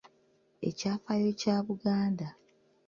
Ekyafaayo 0.67 1.29
kya 1.39 1.55
Buganda. 1.65 2.27